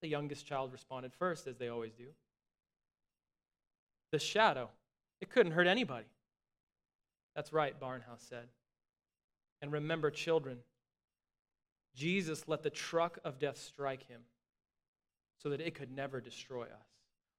[0.00, 2.06] The youngest child responded first, as they always do.
[4.10, 4.68] The shadow.
[5.22, 6.08] It couldn't hurt anybody.
[7.36, 8.48] That's right, Barnhouse said.
[9.62, 10.58] And remember, children,
[11.94, 14.22] Jesus let the truck of death strike him
[15.40, 16.88] so that it could never destroy us.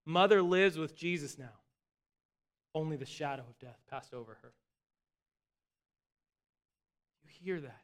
[0.06, 1.60] Mother lives with Jesus now.
[2.74, 4.54] Only the shadow of death passed over her.
[7.26, 7.82] You hear that?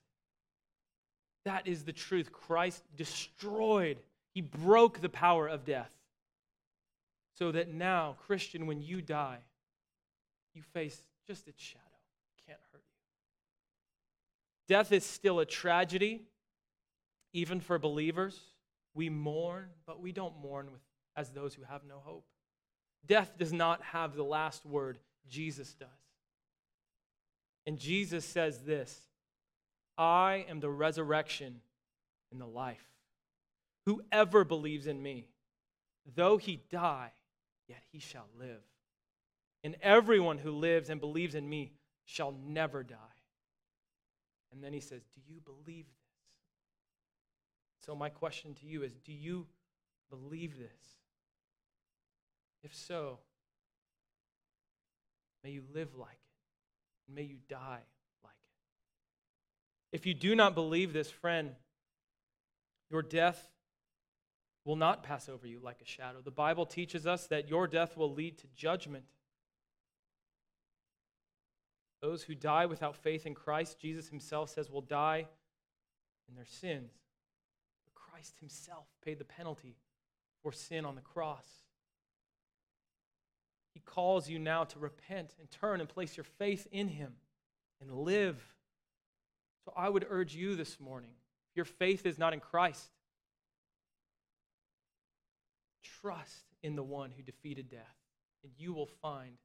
[1.44, 2.32] That is the truth.
[2.32, 4.00] Christ destroyed,
[4.34, 5.92] He broke the power of death.
[7.38, 9.40] So that now, Christian, when you die,
[10.54, 11.84] you face just its shadow.
[12.48, 14.76] Can't hurt you.
[14.76, 16.22] Death is still a tragedy,
[17.34, 18.40] even for believers.
[18.94, 20.82] We mourn, but we don't mourn with,
[21.16, 22.26] as those who have no hope.
[23.06, 25.88] Death does not have the last word, Jesus does.
[27.66, 29.00] And Jesus says this
[29.98, 31.62] I am the resurrection
[32.32, 32.86] and the life.
[33.86, 35.28] Whoever believes in me,
[36.16, 37.12] though he die,
[37.68, 38.62] yet he shall live.
[39.64, 41.74] And everyone who lives and believes in me
[42.06, 42.96] shall never die.
[44.52, 46.00] And then he says, Do you believe this?
[47.86, 49.48] So, my question to you is Do you
[50.10, 50.98] believe this?
[52.64, 53.20] If so,
[55.44, 57.80] may you live like it, and may you die
[58.24, 59.96] like it.
[59.96, 61.52] If you do not believe this, friend,
[62.90, 63.50] your death
[64.66, 66.20] will not pass over you like a shadow.
[66.24, 69.06] The Bible teaches us that your death will lead to judgment.
[72.02, 75.28] Those who die without faith in Christ, Jesus himself says, will die
[76.30, 76.94] in their sins.
[77.86, 79.76] But Christ himself paid the penalty
[80.42, 81.46] for sin on the cross.
[83.74, 87.14] He calls you now to repent and turn and place your faith in him
[87.82, 88.42] and live.
[89.66, 91.12] So I would urge you this morning,
[91.52, 92.90] if your faith is not in Christ,
[95.84, 97.98] trust in the one who defeated death,
[98.44, 99.38] and you will find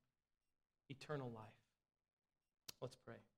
[0.89, 1.45] eternal life.
[2.85, 3.34] Let's pray.